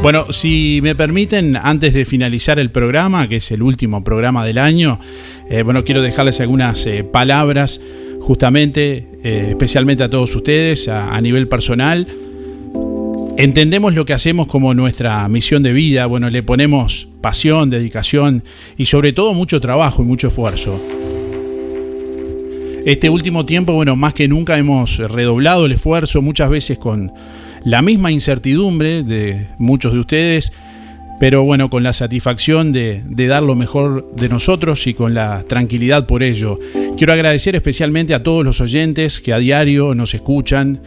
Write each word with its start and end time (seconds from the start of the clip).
Bueno, 0.00 0.32
si 0.32 0.80
me 0.82 0.94
permiten, 0.94 1.56
antes 1.56 1.92
de 1.92 2.04
finalizar 2.04 2.58
el 2.58 2.70
programa, 2.70 3.28
que 3.28 3.36
es 3.36 3.50
el 3.50 3.62
último 3.62 4.02
programa 4.02 4.44
del 4.44 4.58
año, 4.58 4.98
eh, 5.48 5.62
bueno, 5.62 5.84
quiero 5.84 6.02
dejarles 6.02 6.40
algunas 6.40 6.86
eh, 6.86 7.04
palabras 7.04 7.80
justamente, 8.22 9.08
eh, 9.22 9.48
especialmente 9.50 10.02
a 10.02 10.10
todos 10.10 10.34
ustedes, 10.34 10.88
a, 10.88 11.20
nivel 11.20 11.48
personal. 11.48 12.06
Entendemos 13.36 13.94
lo 13.94 14.04
que 14.04 14.12
hacemos 14.12 14.46
como 14.46 14.74
nuestra 14.74 15.28
misión 15.28 15.62
de 15.62 15.72
vida, 15.72 16.06
bueno, 16.06 16.30
le 16.30 16.42
ponemos 16.42 17.08
pasión, 17.20 17.70
dedicación 17.70 18.44
y 18.76 18.86
sobre 18.86 19.12
todo 19.12 19.34
mucho 19.34 19.60
trabajo 19.60 20.02
y 20.02 20.06
mucho 20.06 20.28
esfuerzo. 20.28 20.80
Este 22.84 23.08
último 23.08 23.46
tiempo, 23.46 23.72
bueno, 23.72 23.94
más 23.94 24.14
que 24.14 24.26
nunca 24.26 24.58
hemos 24.58 24.98
redoblado 24.98 25.66
el 25.66 25.72
esfuerzo, 25.72 26.22
muchas 26.22 26.50
veces 26.50 26.78
con 26.78 27.12
la 27.64 27.82
misma 27.82 28.10
incertidumbre 28.10 29.02
de 29.02 29.48
muchos 29.58 29.92
de 29.92 30.00
ustedes, 30.00 30.52
pero 31.20 31.44
bueno, 31.44 31.70
con 31.70 31.84
la 31.84 31.92
satisfacción 31.92 32.72
de, 32.72 33.02
dar 33.08 33.42
lo 33.42 33.54
mejor 33.54 34.10
de 34.16 34.28
nosotros 34.28 34.86
y 34.86 34.94
con 34.94 35.14
la 35.14 35.44
tranquilidad 35.44 36.06
por 36.06 36.22
ello. 36.22 36.58
Quiero 36.96 37.12
agradecer 37.12 37.54
especialmente 37.54 38.14
a 38.14 38.22
todos 38.22 38.44
los 38.44 38.60
oyentes 38.60 39.20
que 39.20 39.32
a 39.32 39.38
diario 39.38 39.94
nos 39.94 40.14
escuchan, 40.14 40.80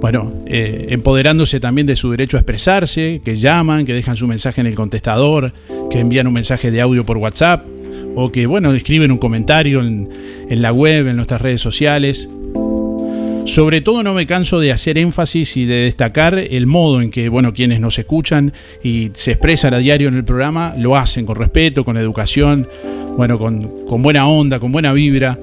bueno, 0.00 0.32
eh, 0.46 0.88
empoderándose 0.90 1.58
también 1.58 1.86
de 1.86 1.96
su 1.96 2.10
derecho 2.10 2.36
a 2.36 2.40
expresarse, 2.40 3.22
que 3.24 3.36
llaman, 3.36 3.86
que 3.86 3.94
dejan 3.94 4.16
su 4.16 4.28
mensaje 4.28 4.60
en 4.60 4.66
el 4.66 4.74
contestador, 4.74 5.54
que 5.90 6.00
envían 6.00 6.26
un 6.26 6.34
mensaje 6.34 6.70
de 6.70 6.82
audio 6.82 7.06
por 7.06 7.16
WhatsApp 7.16 7.64
o 8.14 8.30
que, 8.30 8.46
bueno, 8.46 8.72
escriben 8.74 9.10
un 9.10 9.18
comentario 9.18 9.80
en, 9.80 10.08
en 10.48 10.62
la 10.62 10.72
web, 10.72 11.08
en 11.08 11.16
nuestras 11.16 11.40
redes 11.40 11.60
sociales. 11.60 12.28
Sobre 13.48 13.80
todo 13.80 14.02
no 14.02 14.12
me 14.12 14.26
canso 14.26 14.60
de 14.60 14.72
hacer 14.72 14.98
énfasis 14.98 15.56
y 15.56 15.64
de 15.64 15.76
destacar 15.76 16.38
el 16.38 16.66
modo 16.66 17.00
en 17.00 17.10
que, 17.10 17.30
bueno, 17.30 17.54
quienes 17.54 17.80
nos 17.80 17.98
escuchan 17.98 18.52
y 18.82 19.10
se 19.14 19.32
expresan 19.32 19.72
a 19.72 19.78
diario 19.78 20.08
en 20.08 20.16
el 20.16 20.24
programa, 20.24 20.74
lo 20.76 20.96
hacen 20.96 21.24
con 21.24 21.34
respeto, 21.34 21.82
con 21.82 21.96
educación, 21.96 22.68
bueno, 23.16 23.38
con, 23.38 24.02
buena 24.02 24.28
onda, 24.28 24.60
con 24.60 24.70
buena 24.70 24.92
vibra. 24.92 25.38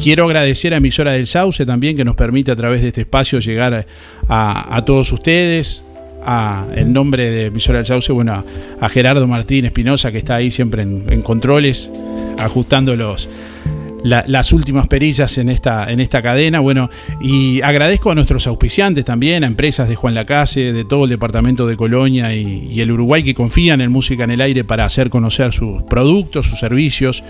Quiero 0.00 0.26
agradecer 0.26 0.72
a 0.72 0.76
Emisora 0.76 1.12
del 1.12 1.26
Sauce 1.26 1.66
también 1.66 1.96
que 1.96 2.04
nos 2.04 2.14
permite 2.14 2.52
a 2.52 2.56
través 2.56 2.80
de 2.80 2.88
este 2.88 3.00
espacio 3.00 3.40
llegar 3.40 3.84
a, 4.28 4.82
todos 4.86 5.10
ustedes. 5.10 5.82
A, 6.24 6.68
en 6.76 6.92
nombre 6.92 7.28
de 7.28 7.46
Emisora 7.46 7.78
del 7.78 7.86
Sauce, 7.86 8.12
bueno, 8.12 8.44
a, 8.80 8.88
Gerardo 8.88 9.26
Martín 9.26 9.64
Espinosa 9.64 10.12
que 10.12 10.18
está 10.18 10.36
ahí 10.36 10.52
siempre 10.52 10.82
en, 10.82 11.06
en 11.08 11.22
controles, 11.22 11.90
ajustando 12.38 12.94
los, 12.94 13.28
las 14.04 14.52
últimas 14.52 14.88
perillas 14.88 15.38
en 15.38 15.48
esta, 15.48 15.90
en 15.90 16.00
esta 16.00 16.22
cadena. 16.22 16.60
Bueno, 16.60 16.90
y 17.20 17.60
agradezco 17.62 18.10
a 18.10 18.14
nuestros 18.14 18.46
auspiciantes 18.46 19.04
también, 19.04 19.44
a 19.44 19.46
empresas 19.46 19.88
de 19.88 19.94
Juan 19.94 20.14
Lacase, 20.14 20.72
de 20.72 20.84
todo 20.84 21.04
el 21.04 21.10
departamento 21.10 21.66
de 21.66 21.76
Colonia 21.76 22.34
y, 22.34 22.68
y 22.70 22.80
el 22.80 22.90
Uruguay 22.90 23.22
que 23.22 23.34
confían 23.34 23.80
en 23.80 23.90
Música 23.92 24.24
en 24.24 24.30
el 24.30 24.40
Aire 24.40 24.64
para 24.64 24.84
hacer 24.84 25.10
conocer 25.10 25.52
sus 25.52 25.82
productos, 25.84 26.46
sus 26.46 26.58
servicios 26.58 27.22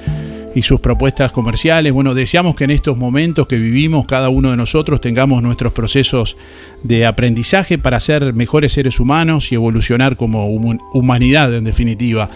y 0.55 0.63
sus 0.63 0.81
propuestas 0.81 1.33
comerciales. 1.33 1.93
Bueno, 1.93 2.15
deseamos 2.15 2.55
que 2.55 2.65
en 2.65 2.71
estos 2.71 2.97
momentos 2.97 3.47
que 3.47 3.59
vivimos 3.59 4.07
cada 4.07 4.29
uno 4.29 4.51
de 4.51 4.57
nosotros 4.57 5.01
tengamos 5.01 5.43
nuestros 5.43 5.73
procesos 5.73 6.37
de 6.83 7.07
aprendizaje 7.07 7.79
para 7.79 8.01
ser 8.01 8.35
mejores 8.35 8.73
seres 8.73 9.01
humanos 9.01 9.53
y 9.53 9.55
evolucionar 9.55 10.17
como 10.17 10.47
humanidad 10.47 11.55
en 11.55 11.65
definitiva. 11.65 12.29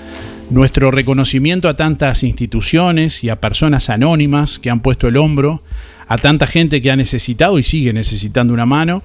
Nuestro 0.50 0.90
reconocimiento 0.90 1.68
a 1.68 1.76
tantas 1.76 2.22
instituciones 2.22 3.24
y 3.24 3.30
a 3.30 3.40
personas 3.40 3.90
anónimas 3.90 4.58
que 4.58 4.70
han 4.70 4.80
puesto 4.80 5.08
el 5.08 5.16
hombro, 5.16 5.62
a 6.06 6.18
tanta 6.18 6.46
gente 6.46 6.80
que 6.80 6.90
ha 6.90 6.96
necesitado 6.96 7.58
y 7.58 7.64
sigue 7.64 7.92
necesitando 7.92 8.54
una 8.54 8.66
mano. 8.66 9.02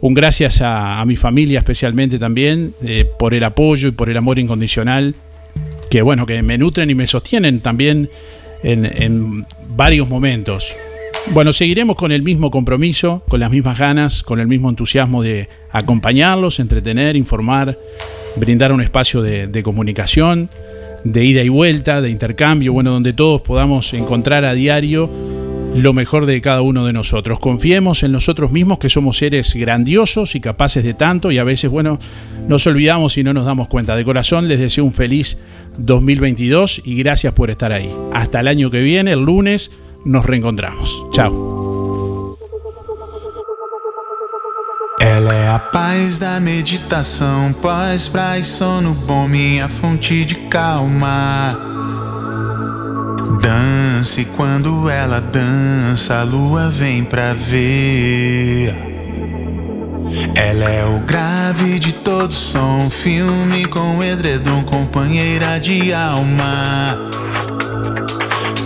Un 0.00 0.14
gracias 0.14 0.62
a, 0.62 1.04
mi 1.06 1.16
familia 1.16 1.58
especialmente 1.58 2.18
también 2.18 2.72
eh, 2.82 3.04
por 3.18 3.34
el 3.34 3.44
apoyo 3.44 3.88
y 3.88 3.92
por 3.92 4.08
el 4.08 4.16
amor 4.16 4.38
incondicional 4.38 5.14
que 5.88 6.02
bueno, 6.02 6.26
que 6.26 6.42
me 6.42 6.58
nutren 6.58 6.90
y 6.90 6.94
me 6.94 7.06
sostienen 7.06 7.60
también 7.60 8.10
en, 8.62 9.46
varios 9.76 10.08
momentos. 10.08 10.72
Bueno, 11.32 11.52
seguiremos 11.52 11.96
con 11.96 12.10
el 12.10 12.22
mismo 12.22 12.50
compromiso, 12.50 13.22
con 13.28 13.40
las 13.40 13.50
mismas 13.50 13.78
ganas, 13.78 14.22
con 14.22 14.40
el 14.40 14.46
mismo 14.46 14.70
entusiasmo 14.70 15.22
de 15.22 15.48
acompañarlos, 15.70 16.58
entretener, 16.58 17.16
informar, 17.16 17.76
brindar 18.36 18.72
un 18.72 18.80
espacio 18.80 19.22
de, 19.22 19.46
de 19.46 19.62
comunicación, 19.62 20.48
de 21.04 21.24
ida 21.24 21.42
y 21.42 21.48
vuelta, 21.48 22.00
de 22.00 22.10
intercambio, 22.10 22.72
bueno, 22.72 22.90
donde 22.90 23.12
todos 23.12 23.42
podamos 23.42 23.92
encontrar 23.94 24.44
a 24.44 24.54
diario 24.54 25.10
lo 25.74 25.92
mejor 25.92 26.26
de 26.26 26.40
cada 26.40 26.62
uno 26.62 26.84
de 26.86 26.92
nosotros. 26.92 27.38
Confiemos 27.40 28.02
en 28.02 28.12
nosotros 28.12 28.50
mismos 28.50 28.78
que 28.78 28.88
somos 28.88 29.18
seres 29.18 29.54
grandiosos 29.54 30.34
y 30.34 30.40
capaces 30.40 30.82
de 30.82 30.94
tanto 30.94 31.30
y 31.30 31.38
a 31.38 31.44
veces, 31.44 31.70
bueno, 31.70 31.98
nos 32.48 32.66
olvidamos 32.66 33.18
y 33.18 33.24
no 33.24 33.32
nos 33.34 33.44
damos 33.44 33.68
cuenta. 33.68 33.96
De 33.96 34.04
corazón 34.04 34.48
les 34.48 34.58
deseo 34.58 34.84
un 34.84 34.92
feliz 34.92 35.38
2022 35.78 36.82
y 36.84 36.96
gracias 36.96 37.32
por 37.32 37.50
estar 37.50 37.72
ahí. 37.72 37.94
Hasta 38.12 38.40
el 38.40 38.48
año 38.48 38.70
que 38.70 38.82
viene, 38.82 39.12
el 39.12 39.20
lunes, 39.20 39.70
nos 40.04 40.26
reencontramos. 40.26 41.06
Chao. 41.10 42.36
Ela 45.00 45.32
é 45.32 45.48
a 45.48 45.58
paz 45.58 46.18
da 46.18 46.38
meditação, 46.40 47.52
paz, 47.62 48.08
pra 48.08 48.42
sono 48.42 48.94
bom, 49.06 49.28
minha 49.28 49.68
fonte 49.68 50.24
de 50.24 50.34
calma. 50.48 51.56
Dance 53.40 54.24
quando 54.36 54.88
ela 54.88 55.20
dança, 55.20 56.20
a 56.20 56.24
lua 56.24 56.68
vem 56.68 57.04
pra 57.04 57.32
ver. 57.32 58.87
Ela 60.38 60.66
é 60.66 60.84
o 60.84 61.00
grave 61.00 61.80
de 61.80 61.92
todo 61.92 62.32
som, 62.32 62.88
filme 62.88 63.64
com 63.64 64.04
edredom, 64.04 64.62
companheira 64.62 65.58
de 65.58 65.92
alma. 65.92 66.96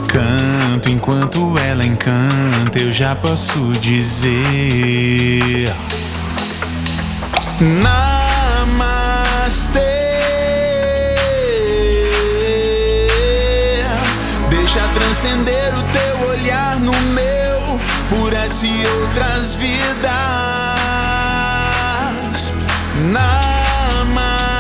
Canto 0.07 0.91
enquanto 0.91 1.57
ela 1.57 1.83
encanta, 1.83 2.79
eu 2.79 2.93
já 2.93 3.17
posso 3.17 3.59
dizer. 3.81 5.75
Namastê. 7.59 9.01
Deixa 14.51 14.87
transcender 14.89 15.73
o 15.75 15.83
teu 15.85 16.29
olhar 16.29 16.79
no 16.79 16.93
meu, 17.15 17.81
por 18.11 18.35
essa 18.35 18.67
e 18.67 18.87
outras 18.87 19.55
vidas. 19.55 20.72
Namastê. 22.95 24.53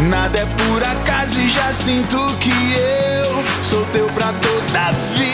Nada 0.00 0.38
é 0.38 0.46
por 0.46 0.82
acaso 0.82 1.40
e 1.40 1.48
já 1.48 1.72
sinto 1.72 2.18
que 2.40 2.50
eu 2.50 3.44
sou 3.62 3.84
teu 3.86 4.06
pra 4.08 4.32
toda 4.32 4.92
vida. 5.14 5.33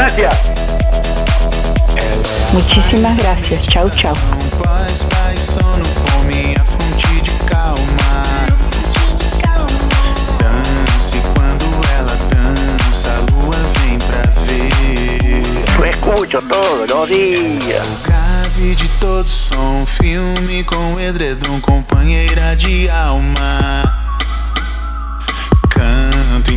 Gracias. 0.00 0.34
Muchísimas 2.54 3.18
gracias. 3.18 3.66
Chau, 3.66 3.90
chau. 3.90 4.16
Lo 15.78 15.84
escucho 15.84 16.40
todos 16.48 16.88
los 16.88 17.08
días. 17.10 17.86
grave 18.06 18.74
de 18.76 18.88
todo 19.00 19.28
som, 19.28 19.84
filme 19.84 20.64
com 20.64 20.98
edredom, 20.98 21.60
companheira 21.60 22.56
de 22.56 22.88
alma. 22.88 23.99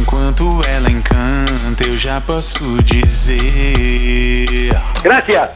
Enquanto 0.04 0.62
ela 0.68 0.92
encanta, 0.92 1.88
eu 1.88 1.98
já 1.98 2.20
posso 2.20 2.84
dizer. 2.84 3.40
Gracias. 5.02 5.50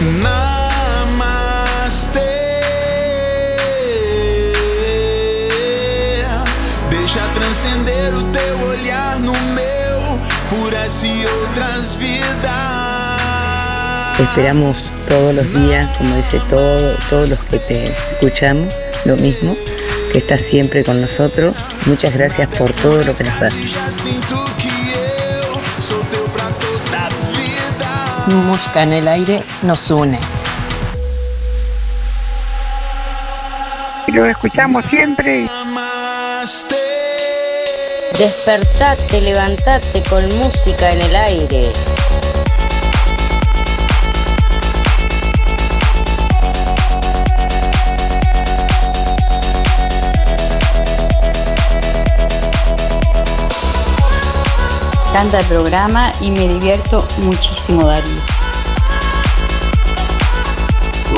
Namastê. 0.00 0.51
Transcender 7.42 8.14
o 8.14 8.22
teu 8.30 8.68
olhar 8.68 9.18
no 9.18 9.32
meu, 9.32 10.20
puras 10.48 11.02
e 11.02 11.26
outras 11.26 11.94
vidas. 11.94 12.22
Esperamos 14.20 14.92
todos 15.08 15.34
los 15.34 15.52
días, 15.52 15.88
como 15.98 16.14
dice 16.14 16.40
todo, 16.48 16.96
todos 17.10 17.30
los 17.30 17.44
que 17.44 17.58
te 17.58 17.92
escuchamos, 18.12 18.72
lo 19.04 19.16
mismo, 19.16 19.56
que 20.12 20.18
estás 20.18 20.40
siempre 20.40 20.84
con 20.84 21.00
nosotros. 21.00 21.56
Muchas 21.86 22.14
gracias 22.14 22.48
por 22.56 22.72
todo 22.74 23.02
lo 23.02 23.16
que 23.16 23.24
nos 23.24 23.40
das. 23.40 23.54
Música 28.28 28.82
en 28.84 28.92
el 28.92 29.08
aire 29.08 29.42
nos 29.62 29.90
une. 29.90 30.18
Lo 34.08 34.26
escuchamos 34.26 34.84
siempre. 34.86 35.46
Namaste. 35.46 36.81
Despertate, 38.18 39.20
levantate 39.22 40.02
con 40.08 40.22
música 40.38 40.92
en 40.92 41.00
el 41.00 41.16
aire. 41.16 41.72
Canta 55.12 55.40
el 55.40 55.46
programa 55.46 56.12
y 56.20 56.30
me 56.30 56.48
divierto 56.48 57.06
muchísimo, 57.18 57.86
Darío. 57.86 58.12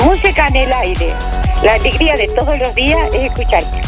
Música 0.03 0.47
en 0.47 0.55
el 0.55 0.73
aire. 0.73 1.13
La 1.61 1.73
alegría 1.73 2.15
de 2.15 2.27
todos 2.29 2.57
los 2.57 2.73
días 2.73 3.09
es 3.13 3.25
escucharte. 3.25 3.84